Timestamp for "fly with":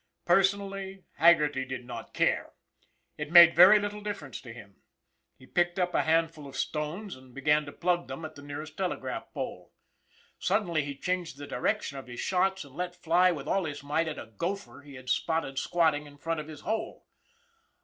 12.95-13.47